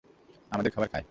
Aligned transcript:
আমাদের 0.51 0.71
খাবার 0.71 0.87
খায়। 0.87 0.99